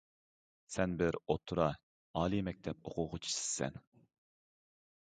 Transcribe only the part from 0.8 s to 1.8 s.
بىر ئوتتۇرا،